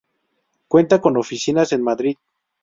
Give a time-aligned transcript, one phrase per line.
[0.67, 2.17] Cuenta con oficinas en Madrid.